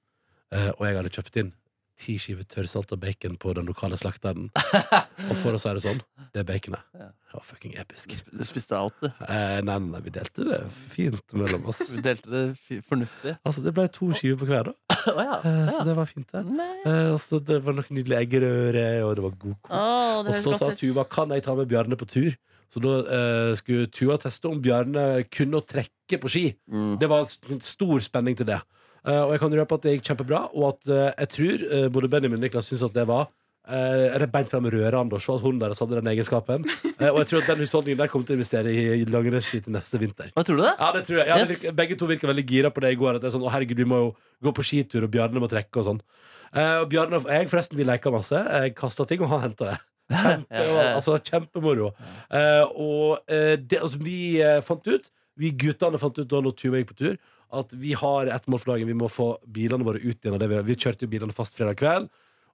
[0.52, 1.52] Eh, og jeg hadde kjøpt inn
[2.00, 4.48] ti skiver tørrsalta bacon på den lokale slakteren.
[5.28, 6.00] og for å si det sånn,
[6.34, 7.10] det baconet Ja.
[7.10, 8.14] det var fucking episk.
[8.32, 9.08] Du spiste alt, du.
[9.26, 11.82] Eh, nei, nei, vi delte det fint mellom oss.
[11.96, 13.36] vi delte det fornuftig.
[13.44, 14.98] Altså, det ble to skiver på hver, da.
[15.14, 15.40] oh, ja.
[15.44, 16.44] Eh, så det var fint, det.
[16.86, 19.74] Eh, altså, det var noe nydelig eggerøre, og det var god kok.
[19.74, 20.72] Oh, Og så sa.
[20.80, 22.32] Tuva kan jeg ta med Bjarne på tur.
[22.70, 26.44] Så da eh, skulle Tuva teste om Bjarne kunne å trekke på ski.
[26.70, 26.92] Mm.
[27.02, 27.26] Det var
[27.66, 28.60] stor spenning til det.
[29.08, 31.86] Eh, og jeg kan røpe at det gikk kjempebra, og at eh, jeg tror eh,
[31.92, 33.28] både Benjamin og Niklas syns at det var
[33.70, 36.66] uh, beint frem rørende å se at hun deres hadde den egenskapen.
[37.10, 40.00] Og jeg tror at den husholdningen der kommer til å investere i, langrennsski til neste
[40.00, 40.32] vinter.
[40.36, 40.74] Hva tror du det?
[40.74, 41.28] Ja, det tror jeg.
[41.28, 41.62] Ja, Yes.
[41.64, 43.16] det, begge to virker veldig gira på det i går.
[43.16, 44.10] At det er sånn, å herregud, vi må jo
[44.44, 46.02] gå på skitur, og Bjarne må trekke og sånn.
[46.50, 48.36] Uh, og Bjarne og jeg forresten, vi leker masse.
[48.36, 49.78] Jeg kasta ting, og han henta det.
[50.10, 51.92] Kjempe, Ja, ja, altså, kjempemoro.
[52.32, 54.20] Uh, og det, altså, vi
[54.66, 57.20] fant ut, vi guttene fant ut da Tuva gikk på tur,
[57.52, 58.90] at vi har ett mål for dagen.
[58.90, 61.58] Vi må få bilene våre ut igjen av det vi Vi kjørte jo bilene fast
[61.58, 62.10] fredag kveld.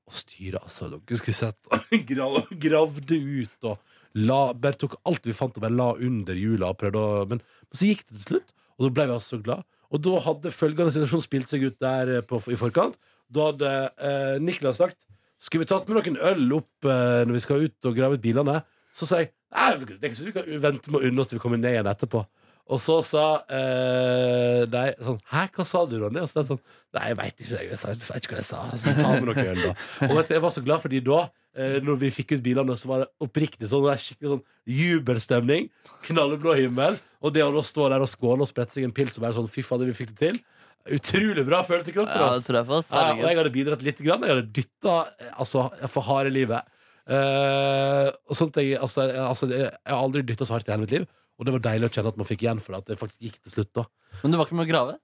[0.07, 0.89] Og styret, altså.
[0.97, 1.73] Dere skulle sett
[2.11, 3.81] grav, Gravde ut og
[4.17, 7.43] la, bare tok alt vi fant og bare la under hjula Men, men
[7.75, 9.67] så gikk det til slutt, og da ble vi altså så glad.
[9.93, 12.97] Og da hadde følgende situasjon spilt seg ut der eh, på, i forkant.
[13.33, 14.99] Da hadde eh, Niklas sagt
[15.43, 18.23] Skal vi tatt med noen øl opp eh, når vi skal ut og grave ut
[18.23, 18.61] bilene?
[18.95, 21.61] Så sa jeg Nei, det vi kan vente med å unne oss til vi kommer
[21.61, 22.21] ned igjen etterpå.
[22.67, 26.19] Og så sa eh, de sånn Hæ, hva sa du, Ronny?
[26.25, 26.63] Og så er det sånn
[26.97, 28.63] Nei, jeg veit ikke, jeg, sa, jeg vet ikke hva jeg sa.
[28.81, 29.73] Så ta med noe øl, da.
[30.09, 31.19] Og vet du, jeg var så glad fordi da,
[31.61, 34.45] eh, når vi fikk ut bilene, så var det oppriktig sånn, det er skikkelig sånn
[34.79, 35.69] jubelstemning.
[36.09, 36.97] Knallblå himmel.
[37.21, 39.39] Og det å da stå der og skåle og sprette seg en pils og være
[39.39, 40.41] sånn Fy fader, vi fikk det til.
[40.97, 42.17] Utrolig bra følelse i kroppen.
[42.17, 42.91] Ja, det tror jeg ass.
[42.95, 44.03] Ja, og jeg hadde bidratt litt.
[44.07, 44.25] Grann.
[44.25, 44.97] Jeg hadde dytta
[45.35, 46.73] altså, for harde livet.
[47.07, 50.87] Uh, og sånt jeg, altså, jeg, altså, jeg har aldri dytta så hardt i hele
[50.87, 51.07] mitt liv.
[51.39, 52.79] Og det var deilig å kjenne at man fikk igjen for det.
[52.85, 53.73] At det faktisk gikk til slutt.
[53.77, 53.85] da
[54.23, 54.95] Men du var ikke med å grave?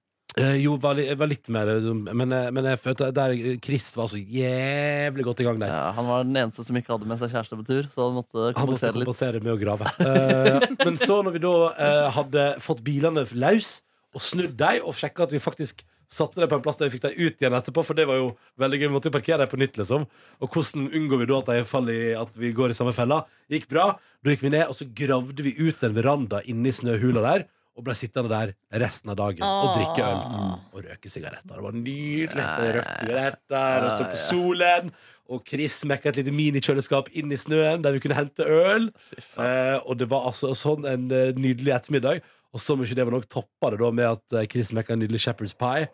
[0.41, 3.91] Eh, jo, var, li- var litt mer eh, Men, eh, men jeg følte der Chris
[3.99, 5.69] var så jævlig godt i gang der.
[5.75, 8.17] Ja, han var den eneste som ikke hadde med seg kjæreste på tur, så han
[8.17, 9.09] måtte Han måtte kompensere litt.
[9.11, 9.93] kompensere med å grave.
[10.01, 13.75] Eh, men så når vi da eh, hadde fått bilene løs
[14.17, 16.97] og snudd dem og sjekka at vi faktisk satte dem på en plass der vi
[16.97, 18.29] fikk dem ut igjen etterpå, for det var jo
[18.61, 18.87] veldig gøy.
[18.89, 20.05] Vi måtte jo parkere dem på nytt, liksom.
[20.43, 23.23] Og hvordan unngår vi da at de faller i at vi går i samme fella?
[23.53, 23.89] Gikk bra.
[24.23, 27.49] Da gikk vi ned, og så gravde vi ut en veranda inni snøhula der.
[27.73, 28.51] Og ble sittende der
[28.83, 30.19] resten av dagen og drikke øl
[30.77, 31.55] og røke sigaretter.
[31.57, 32.45] Det var nydelig.
[32.45, 34.91] Så jeg røkte sigaretter og sto på solen.
[35.31, 38.89] Og Chris mekka et lite minikjøleskap inn i snøen der vi kunne hente øl.
[39.39, 42.23] Eh, og det var altså sånn en eh, nydelig ettermiddag.
[42.53, 45.01] Og så mye det var nok toppa det da med at eh, Chris mekka en
[45.05, 45.87] nydelig shepherd's pie.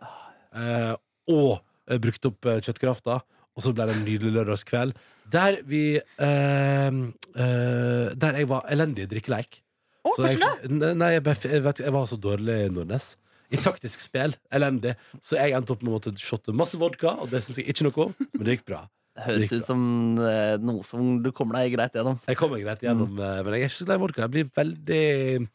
[0.57, 0.95] Eh,
[1.31, 1.61] og
[1.91, 3.21] eh, brukte opp eh, kjøttkrafta.
[3.59, 9.05] Og så ble det en nydelig lørdagskveld der vi eh, eh, Der jeg var elendig
[9.05, 9.61] i drikkeleik.
[10.07, 10.93] Å, Så jeg, hvordan da?
[10.97, 13.11] Nei, jeg, jeg, vet, jeg var så dårlig, i Nordnes.
[13.53, 14.35] I taktisk spill.
[14.55, 14.95] Elendig.
[15.25, 17.89] Så jeg endte opp med å måtte shotte masse vodka, og det syns jeg ikke
[17.89, 18.83] noe om, men det gikk bra.
[19.19, 19.81] Det høres ut som
[20.23, 22.21] eh, noe som du kommer deg greit gjennom.
[22.31, 23.19] Jeg kommer greit gjennom, Mm.
[23.25, 24.23] eh, men jeg er ikke så glad i vodka.
[24.23, 25.49] Jeg blir veldig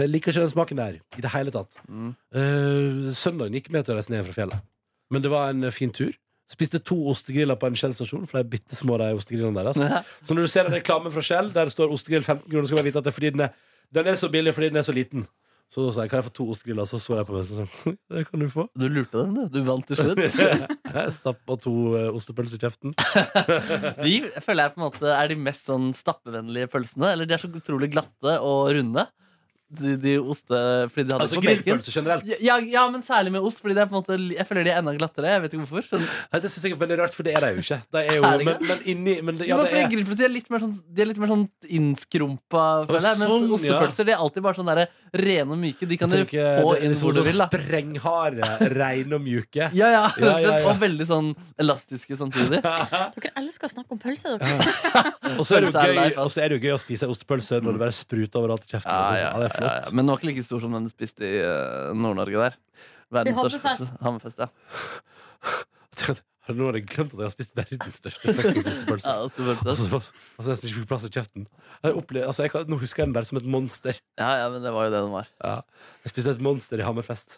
[0.00, 1.76] Jeg liker ikke den smaken der i det hele tatt.
[1.88, 2.14] Mm.
[2.34, 4.62] Uh, søndagen gikk med til å reise ned fra fjellet.
[5.12, 6.12] Men det var en fin tur.
[6.50, 9.76] Spiste to ostegriller på en Shell-stasjon, for de er bitte små, de ostegrillene deres.
[10.26, 12.80] Så når du ser en reklame fra Shell der det står ostegrill 15 kroner, skal
[12.80, 13.52] du vite at det er fordi den er,
[13.94, 15.28] den er så billig fordi den er så liten.
[15.70, 17.50] Så da sa jeg kan jeg få to ostegriller, så så jeg på meg og
[17.50, 18.64] sa det kan du få.
[18.74, 19.44] Du lurte dem, du.
[19.54, 20.18] Du vant til slutt.
[20.90, 22.94] Jeg stappa to uh, ostepølser i kjeften.
[24.02, 27.12] De føler jeg på en måte er de mest sånn stappevennlige pølsene.
[27.14, 29.04] Eller de er så utrolig glatte og runde.
[29.70, 30.58] De, de oste
[30.90, 31.62] Fordi de hadde Altså på bacon.
[31.62, 32.24] grillpølse generelt.
[32.42, 33.60] Ja, ja, men særlig med ost.
[33.62, 35.30] Fordi det er på en måte Jeg føler de er enda glattere.
[35.36, 35.86] Jeg vet ikke hvorfor.
[35.92, 37.78] Sånn, Nei, det synes jeg er veldig rart, for det er de jo ikke.
[37.94, 40.34] De er jo, Er men, men inni men det, ja, ja, det er, grillpølser er
[40.34, 41.46] litt mer sånn De er litt mer sånn
[41.78, 43.20] innskrumpa, føler jeg.
[43.22, 43.58] Mens sånn, ja.
[43.60, 44.82] ostepølser de er alltid bare sånn der
[45.20, 45.86] rene og myke.
[45.90, 47.48] De kan du få inn liksom hvor du vil, da.
[47.50, 49.70] Sprengharde, rene og mjuke.
[49.74, 50.02] Ja, ja.
[50.20, 50.66] Ja, ja, ja.
[50.70, 52.60] Og veldig sånn elastiske samtidig.
[53.16, 55.34] Dere elsker å snakke om pølse, dere.
[55.36, 57.96] Og så er det jo gøy, er det gøy å spise ostepølse når det bare
[57.96, 58.90] spruter overalt i kjeften.
[58.90, 59.59] og sånn.
[59.60, 59.92] Ja, ja, ja.
[59.92, 62.58] Men den var ikke like stor som den du spiste i uh, Nord-Norge der.
[63.10, 63.90] Verdens største.
[64.00, 64.40] Hammerfest.
[64.40, 64.50] Ja.
[66.50, 69.06] Nå har jeg glemt at jeg har spist verdens største fuckings ostepølse.
[69.12, 70.06] Ja, det Altså, stor
[70.40, 71.44] Og så nesten ikke fikk plass i kjeften.
[71.84, 74.00] Jeg opplevde, altså jeg nå husker jeg den bare som et monster.
[74.18, 75.28] ja, ja, men det var jo det den var.
[75.44, 75.52] Ja.
[76.04, 77.36] Jeg spiste et monster i Hammerfest.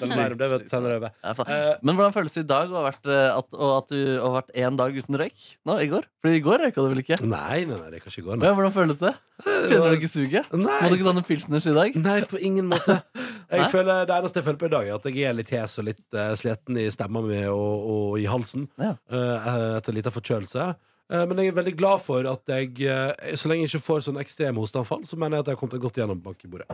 [0.00, 1.12] Men mer det vet- senere over.
[1.22, 1.52] Ja, faen.
[1.54, 4.00] Eh, Men hvordan føles det i dag å ha vært, eh, at, og at du
[4.24, 5.46] har vært én dag uten røyk?
[5.68, 6.08] Nå, i går?
[6.24, 7.20] For i går røyka du vel ikke?
[7.22, 8.40] nei, nei, nei, røyka ikke går.
[8.42, 8.48] Nei.
[8.50, 9.14] Ja, hvordan føles det?
[9.46, 10.50] Kjenner du ikke suget?
[10.56, 10.78] Nei.
[10.82, 11.96] Må du ikke ta noen pilsners i dag?
[12.00, 12.98] Nei, på ingen måte.
[13.46, 15.76] Jeg føler, det eneste jeg føler på i dag, er at jeg er litt hes
[15.78, 18.96] og litt uh, sliten i stemma mi og, og i halsen Ja.
[19.10, 20.76] eh, etter en liten forkjølelse.
[21.08, 24.00] Eh, men jeg er veldig glad for at jeg, eh, så lenge jeg ikke får
[24.08, 26.66] sånn ekstreme hosteanfall, så mener jeg at jeg har kommet godt gjennom bankebordet.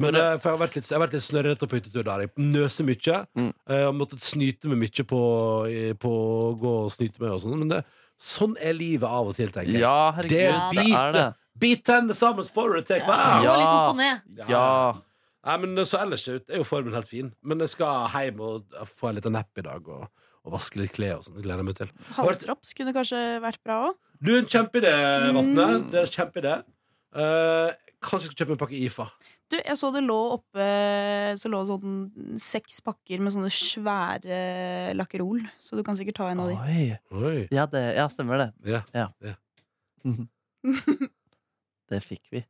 [0.00, 2.20] Men for jeg har vært litt, jeg har vært litt snørrete på hyttetur der.
[2.24, 3.26] Jeg nøser mye.
[3.36, 3.52] Mm.
[3.68, 5.20] Eh, Jeg har måttet snyte meg mye på,
[6.00, 7.58] på å gå og snyte meg og sånn.
[7.58, 7.84] Men det,
[8.18, 9.80] sånn er livet av og til, tenker jeg.
[9.84, 11.26] Ja, herregud, det det er det.
[11.60, 13.56] Bit tennene sammen for å take Det Ja.
[13.60, 14.20] litt opp og ned.
[14.48, 14.94] Ja.
[15.44, 17.32] Nei, men Så ellers ut er jo formen helt fin.
[17.44, 19.88] Men jeg skal hjem og få en liten napp i dag.
[19.88, 20.06] Og,
[20.44, 21.40] og vaske litt klær og sånn.
[21.42, 21.92] Gleder jeg meg til.
[22.18, 23.98] Halsdrops kunne kanskje vært bra òg.
[24.24, 24.94] Du, en kjempeidé,
[25.36, 25.68] Vatne.
[25.68, 25.86] Mm.
[25.92, 26.56] Det er en kjempeidé.
[27.14, 27.70] Uh,
[28.02, 29.08] kanskje jeg skal kjøpe en pakke IFA.
[29.52, 30.64] Du, jeg så det lå oppe
[31.36, 31.98] Så lå sånn
[32.40, 34.38] seks pakker med sånne svære
[34.96, 35.44] Lakkerol.
[35.60, 36.56] Så du kan sikkert ta en av de.
[36.56, 36.86] Oi.
[37.20, 37.42] Oi.
[37.52, 38.48] Ja, det, ja, stemmer det.
[38.72, 39.10] Ja, Ja.
[39.24, 39.36] Ja.
[41.92, 42.40] Det fikk vi.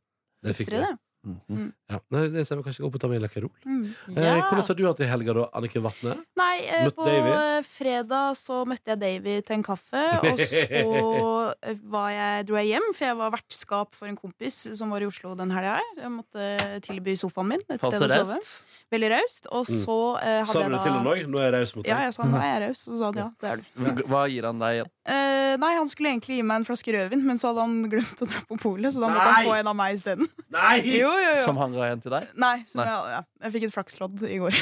[0.47, 0.79] det fikk vi.
[0.79, 0.93] det?
[1.25, 1.71] Mhm.
[1.89, 1.99] Ja.
[2.13, 3.51] Nei, det ser vi kanskje opp og ta med Lakerol.
[3.65, 3.83] Mm.
[4.13, 6.15] Eh, hvordan har du hatt det i helga, da, Anniken Vatne?
[6.37, 7.33] Nei, eh, på Davy?
[7.69, 10.03] fredag så møtte jeg Davy til en kaffe.
[10.31, 14.93] Og så var jeg, dro jeg hjem, for jeg var vertskap for en kompis som
[14.93, 15.91] var i Oslo den helga her.
[16.01, 16.49] Jeg måtte
[16.85, 18.39] tilby sofaen min et sted å sove.
[18.93, 19.47] Veldig raust.
[19.51, 19.79] Og Mm.
[19.81, 21.21] så eh, hadde Sa du det til ham òg?
[21.27, 21.89] Nå er jeg raus mot deg.
[21.89, 22.81] Ja, jeg sa nå er jeg raus.
[22.87, 24.03] Og så sa han ja, det er du.
[24.11, 24.91] Hva gir han deg igjen?
[25.09, 28.21] Eh, nei, han skulle egentlig gi meg en flaske rødvin, men så hadde han glemt
[28.21, 29.33] å dra på polet, så da måtte Nei!
[29.41, 30.29] han få en av meg isteden.
[30.53, 30.75] Nei!
[31.01, 31.43] Jo, jo, jo.
[31.45, 32.27] Som han ga igjen til deg?
[32.37, 32.89] Nei, som Nei.
[32.91, 34.59] Jeg, ja, jeg fikk et flakslodd i går.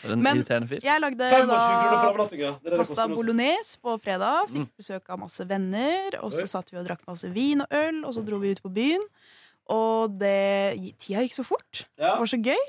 [0.00, 0.80] For en Men- irriterende fyr.
[0.86, 2.50] Jeg lagde 25 kroner for da overnattinga.
[2.56, 3.16] Det er det det pasta koster nå.
[3.20, 4.48] bolognese på fredag.
[4.48, 4.68] Fikk Mm.
[4.80, 6.16] besøk av masse venner.
[6.24, 8.62] Og så satt vi og drakk masse vin og øl, og så dro vi ut
[8.64, 9.04] på byen.
[9.70, 11.84] Og det, tida gikk så fort.
[11.96, 12.16] Ja.
[12.16, 12.64] Det var så gøy.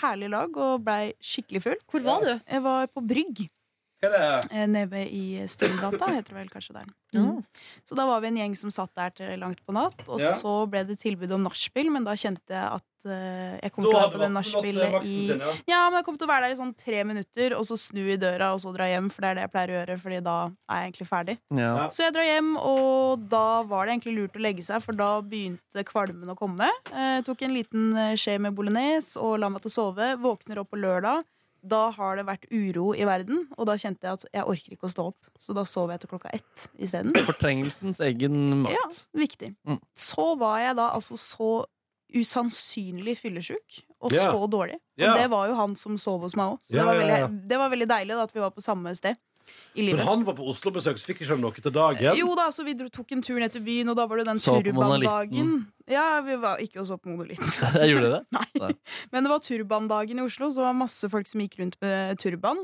[0.00, 1.76] Herlig lag, og blei skikkelig full.
[1.90, 2.32] Hvor var du?
[2.40, 3.44] Jeg var på Brygg,
[4.04, 6.88] eh, nede i Stølegata, heter det vel kanskje der.
[7.16, 7.42] Mm.
[7.84, 10.00] Så da var vi en gjeng som satt der til langt på natt.
[10.08, 10.32] Og Ja.
[10.40, 13.90] så ble det tilbud om nachspiel, men da kjente jeg at eh, jeg kom Da
[13.90, 15.52] til å være på det nachspielet i sin, ja.
[15.70, 18.02] Ja, men jeg kommer til å være der i sånn tre minutter, og så snu
[18.04, 20.22] i døra, og så dra hjem, for det er det jeg pleier å gjøre, Fordi
[20.24, 21.36] da er jeg egentlig ferdig.
[21.60, 21.74] Ja.
[21.94, 25.10] Så jeg drar hjem, og da var det egentlig lurt å legge seg, for da
[25.20, 26.70] begynte kvalmen å komme.
[26.92, 30.14] Eh, tok en liten eh, skje med bolognese og la meg til å sove.
[30.24, 31.24] Våkner opp på lørdag.
[31.64, 34.88] Da har det vært uro i verden, og da kjente jeg at jeg orker ikke
[34.88, 35.30] å stå opp.
[35.40, 37.14] Så da sov jeg til klokka ett isteden.
[37.24, 38.76] Fortrengelsens egen makt.
[38.76, 38.84] Ja,
[39.16, 39.54] viktig.
[39.64, 39.80] Mm.
[39.96, 41.52] Så var jeg da altså så
[42.14, 44.30] usannsynlig fyllesyk og yeah.
[44.30, 44.80] så dårlig.
[44.98, 45.20] Og yeah.
[45.22, 46.64] det var jo han som sov hos meg òg.
[46.64, 49.18] Så det, var veldig, det var veldig deilig da, at vi var på samme sted
[49.74, 52.14] i Men han var på Oslo-besøk, så fikk ikke han noe til dagen.
[52.18, 54.28] Jo da, så Vi dro, tok en tur ned til byen, og da var det
[54.28, 55.50] den turbandagen.
[55.90, 57.42] Ja, vi var ikke og så på Monolitt.
[57.82, 58.22] Jeg gjorde det?
[58.38, 58.46] Nei.
[58.62, 58.70] Nei.
[59.12, 62.22] Men det var turbandagen i Oslo, så det var masse folk som gikk rundt med
[62.22, 62.62] turban.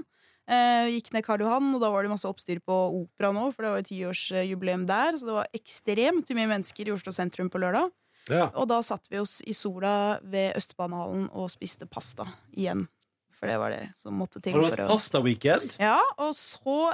[0.50, 3.66] Eh, gikk ned Karl Johan, og da var det masse oppstyr på Opera nå, for
[3.66, 5.18] det var jo tiårsjubileum der.
[5.18, 7.90] Så det var ekstremt mye mennesker i Oslo sentrum på lørdag.
[8.28, 8.50] Ja.
[8.54, 12.86] Og da satt vi oss i sola ved Østbanehallen og spiste pasta igjen.
[13.38, 14.52] For det var det som måtte til.
[14.52, 15.76] Har du for hatt pastaweekend?
[15.80, 16.92] Ja, og så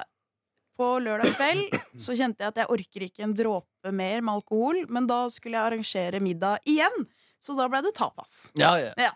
[0.77, 4.83] på lørdag kveld så kjente jeg at jeg orker ikke en dråpe mer med alkohol,
[4.93, 7.07] men da skulle jeg arrangere middag igjen.
[7.43, 8.51] Så da ble det tapas.
[8.59, 9.13] Ja, ja.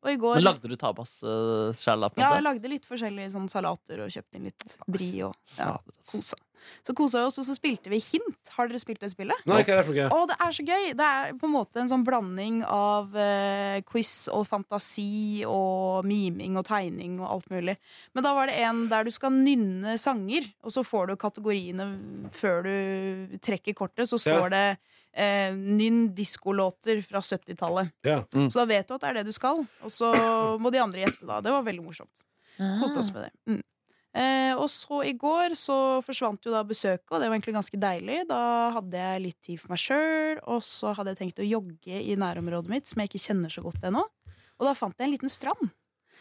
[0.00, 2.06] Og i går Men lagde du tapas uh, sjæl?
[2.16, 5.74] Ja, jeg lagde litt forskjellige sånn salater og kjøpte inn litt bri og ja,
[6.08, 6.38] kosa.
[6.86, 8.50] Så kosa vi oss, og så spilte vi Hint.
[8.56, 9.36] Har dere spilt det spillet?
[9.46, 10.08] Nei, hva er det for noe?
[10.10, 10.86] Å, det er så gøy!
[10.98, 16.56] Det er på en måte en sånn blanding av eh, quiz og fantasi og miming
[16.60, 17.76] og tegning og alt mulig.
[18.14, 21.90] Men da var det en der du skal nynne sanger, og så får du kategoriene
[22.34, 24.08] før du trekker kortet.
[24.10, 24.36] Så Ja.
[24.38, 24.64] står det
[25.12, 27.90] eh, 'nynn diskolåter fra 70-tallet'.
[28.06, 28.22] Ja.
[28.30, 30.12] Så da vet du at det er det du skal, og så
[30.60, 31.40] må de andre gjette, da.
[31.40, 32.22] Det var veldig morsomt.
[32.80, 33.32] Koste oss med det.
[33.48, 33.62] Mm.
[34.10, 37.82] Eh, og så i går så forsvant jo da besøket, og det var egentlig ganske
[37.82, 38.22] deilig.
[38.30, 38.40] Da
[38.74, 42.16] hadde jeg litt tid for meg sjøl, og så hadde jeg tenkt å jogge i
[42.18, 44.02] nærområdet mitt, som jeg ikke kjenner så godt ennå.
[44.60, 45.70] Og da fant jeg en liten strand.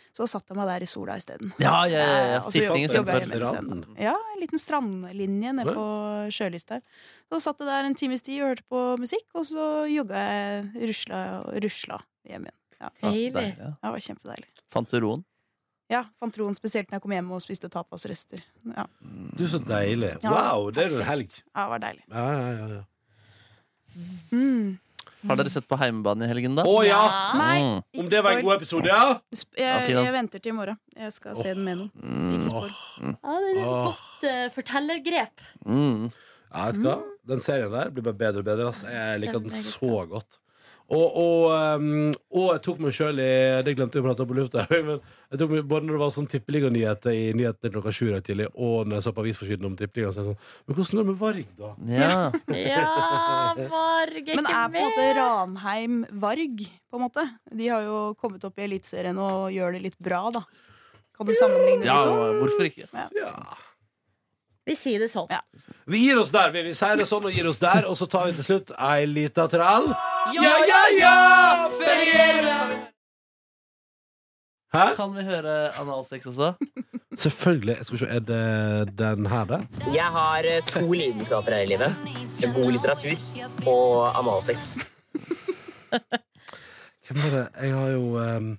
[0.09, 1.51] Så satt satte jeg meg der i sola isteden.
[1.61, 2.21] Ja, ja, ja, ja.
[2.29, 3.83] Eh, og så Sifting i jeg stedet hjemme for isteden.
[4.01, 5.85] Ja, en liten strandlinje nede på
[6.33, 6.85] sjølyst der.
[7.29, 10.89] Så satt jeg der en times tid og hørte på musikk, og så jogga jeg
[10.91, 11.99] rusla og rusla
[12.29, 12.57] hjem igjen.
[13.03, 13.73] Deilig, ja.
[13.75, 14.49] det var kjempedeilig.
[14.73, 15.25] Fant du roen?
[15.89, 18.43] Ja, fant roen spesielt når jeg kom hjem og spiste tapasrester.
[18.75, 18.85] Ja,
[19.37, 20.11] Du, så deilig.
[20.23, 21.33] Wow, det er jo en helg.
[21.55, 22.03] ja det var deilig.
[22.13, 22.83] Ja, ja, ja, ja.
[24.31, 24.77] Mm.
[25.27, 26.63] Har dere sett på Heimebane i helgen, da?
[26.63, 26.99] Å ja!
[27.35, 27.81] Nei, Mm.
[27.99, 29.19] Om det var en god episode, ja?
[29.57, 30.77] Jeg, jeg venter til i morgen.
[30.95, 32.37] Jeg skal se den med noen.
[32.37, 32.75] Ikke spoil.
[33.03, 35.43] Ja, det er et godt uh, fortellergrep.
[35.65, 36.05] Mm.
[36.53, 36.95] Ja, vet du hva?
[37.33, 38.69] Den serien der blir bare bedre og bedre.
[38.71, 38.87] Altså.
[38.93, 40.39] Jeg liker den så godt.
[40.89, 41.43] Og, og,
[41.77, 43.31] um, og jeg tok meg sjøl i
[43.65, 44.63] Det glemte jeg å prate om på lufta.
[45.29, 48.47] Jeg tok meg, både når det var sånn tippeliga-nyheter i nyhetene klokka sju i tidlig,
[48.57, 51.03] og når jeg så på avisforsiden om tippeliga, så er jeg sånn Men hvordan går
[51.03, 51.69] det med Varg, da?
[51.93, 52.15] Ja.
[52.57, 52.87] Ja,
[53.75, 55.05] Varg er Men er på en måte.
[55.19, 57.27] Ranheim Varg, på en måte?
[57.61, 60.41] De har jo kommet opp i Eliteserien og gjør det litt bra, da.
[61.13, 62.17] Kan du sammenligne ja, to?
[62.17, 62.89] Ja, hvorfor ikke?
[63.13, 63.33] Ja.
[64.69, 65.25] Vi sier det sånn.
[65.33, 65.41] Ja.
[65.89, 66.51] Vi gir oss der.
[66.53, 68.73] Vi, vi sier det sånn og gir oss der, og så tar vi til slutt
[68.77, 69.89] ei lita trall.
[70.35, 71.15] Ja, ja, ja!
[71.79, 72.57] Feriere!
[74.69, 74.83] Hæ?
[74.99, 76.51] Kan vi høre analsex også?
[77.17, 77.79] Selvfølgelig.
[77.81, 79.59] Skal vi se, er det den her, det?
[79.95, 81.95] Jeg har eh, to lidenskaper her i livet.
[82.53, 84.75] God litteratur og analsex.
[87.09, 87.45] Hvem er det?
[87.63, 88.51] Jeg har jo um,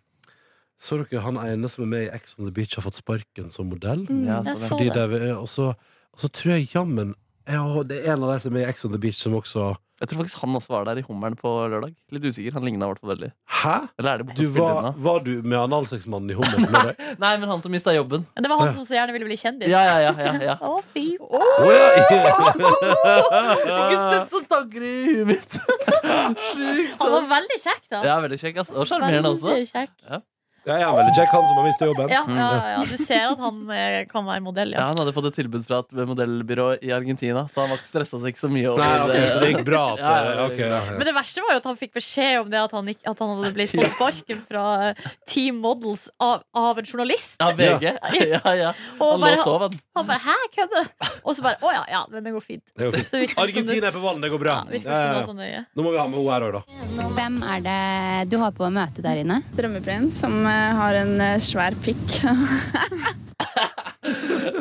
[0.80, 3.50] Så dere han ene som er med i Ex on the Beach, har fått sparken
[3.54, 4.02] som modell?
[4.10, 5.06] Ja, Jeg så så Fordi det.
[5.12, 5.70] det er, og, så,
[6.14, 7.14] og så tror jeg jammen
[7.50, 9.72] ja, Det er en av de som er i Ex on the Beach, som også
[10.00, 11.90] Jeg tror faktisk han også var der i Hummeren på lørdag.
[12.14, 12.54] Litt usikker.
[12.56, 13.28] Han ligna i hvert fall veldig.
[13.60, 13.74] Hæ?
[14.00, 16.72] Eller er det Du var, var du med analsexmannen i Hummeren?
[16.72, 16.94] Nei.
[17.24, 18.24] Nei, men han som mista jobben.
[18.32, 19.68] Det var han som så gjerne ville bli kjendis.
[19.68, 20.56] Ja, ja, ja, ja, ja.
[20.70, 21.90] Å, fy oh, ja.
[23.76, 25.60] Ikke sett sånne tanker i huet mitt.
[25.60, 26.96] Sjukt.
[27.02, 28.04] Han var veldig kjekk, da.
[28.08, 28.64] Ja, veldig kjekk.
[28.64, 28.72] ass.
[28.72, 29.60] Og sjarmerende også.
[29.68, 29.92] Kjekk.
[30.08, 30.24] Ja,
[30.68, 32.10] jeg er vel Jack han som har mista jobben.
[32.12, 34.86] Ja, ja, ja, du ser at han eh, kan være modell, Ja, ja.
[34.90, 38.42] Han hadde fått et tilbud fra et modellbyrå i Argentina, så han stressa seg ikke
[38.44, 39.22] så mye over Nei, ok, det.
[39.32, 39.82] Så det gikk bra?
[39.94, 40.96] At, Ja, ja, ja, ok, ja, ja.
[40.98, 43.22] Men det verste var jo at han fikk beskjed om det at han, ikke, at
[43.24, 47.36] han hadde blitt fått sparken fra eh, Team Models av, av en journalist.
[47.40, 47.86] Ja, VG.
[48.30, 48.70] Ja, ja.
[49.00, 49.78] Og Han lå bare- og sov, han.
[49.96, 50.88] Han bare 'hæ, kødder?'
[51.24, 52.68] Og så bare 'å ja, ja, men det går fint'.
[52.76, 53.08] Det går fint.
[53.10, 54.54] Så virker det som Argentina er på ballen, det går bra.
[54.60, 55.64] Ja, virker Ja, ikke så nøye.
[55.76, 57.08] Nå må vi ha med henne her òg, da.
[57.16, 59.40] Hvem er det du har på å møte der inne?
[59.56, 60.49] Drømmeprins som eh,
[60.80, 62.06] har en eh, svær pikk.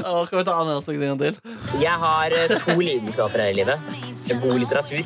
[0.05, 1.35] Åh, Kan vi ta analsex en gang til?
[1.81, 3.77] Jeg har eh, to lidenskaper her i livet.
[4.29, 5.01] God litteratur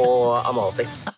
[0.00, 1.02] og analsex.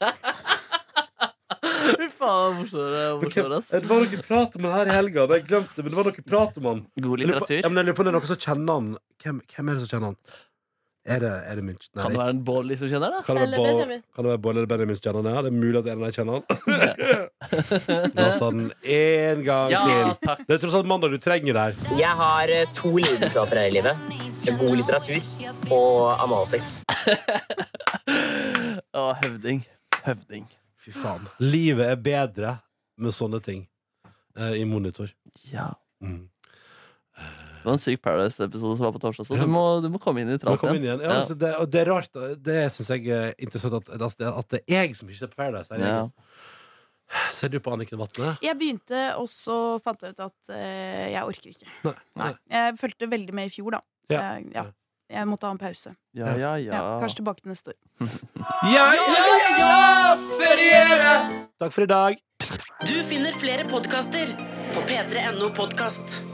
[1.95, 3.69] Fy faen, ass.
[3.71, 5.27] Det var noe prat om han her i helga.
[5.37, 6.81] Jeg glemte men det var noe prat om han.
[7.05, 7.71] God Jeg lurer på- Ja, litteratur.
[7.71, 8.89] men jeg lurer på om det er noen som kjenner han.
[9.25, 10.19] Hvem, hvem er det som kjenner han?
[11.05, 13.19] Er det, er det min Nei, Kan det være en Bolly som kjenner det?
[13.27, 14.01] Kan det være Eller Benjamin.
[14.17, 15.29] kan det være Bård eller Benjamin som kjenner han?
[15.37, 16.43] Ja, det er mulig at en av dem kjenner han.
[18.17, 20.09] La oss ta den én gang Ja, til.
[20.25, 20.39] takk.
[20.49, 21.71] Det er tross alt mandag du trenger der.
[22.01, 23.95] Jeg har eh, to lidenskaper her i livet.
[24.45, 25.21] God litteratur
[25.73, 26.65] og analsex.
[28.95, 29.63] Å, høvding.
[30.05, 30.45] Høvding.
[30.85, 31.25] Fy faen.
[31.41, 32.51] Livet er bedre
[33.01, 33.63] med sånne ting
[34.39, 35.09] eh, i monitor.
[35.53, 35.71] Ja.
[36.05, 36.27] Mm.
[37.65, 40.21] Det var en syk Paradise-episode som var på torsdag, så du må, du må komme
[40.21, 40.83] inn i tralten igjen.
[40.85, 41.01] igjen.
[41.01, 41.21] Ja, Ja.
[41.23, 42.11] altså, det, og det er rart.
[42.45, 45.73] Det syns jeg er interessant at, at, det er jeg som ikke ser på Paradise.
[45.73, 46.03] her Ja.
[47.33, 48.35] Ser du på Anniken Vatne?
[48.45, 51.73] Jeg begynte, og så fant jeg ut at uh, jeg orker ikke.
[51.89, 51.95] Nei.
[52.21, 52.31] Nei.
[52.53, 53.81] Jeg fulgte veldig med i fjor, da.
[54.05, 54.21] Så Ja.
[54.35, 54.67] jeg, ja,
[55.17, 55.95] jeg måtte ha en pause.
[56.13, 56.73] Ja, ja, ja.
[56.75, 57.81] Ja, kanskje tilbake til neste år.
[58.75, 60.17] Ja, ja, ja, ja!
[60.37, 61.49] Feriere!
[61.61, 62.21] Takk for i dag.
[62.85, 64.37] Du finner flere podkaster
[64.75, 66.34] på p3.no podkast.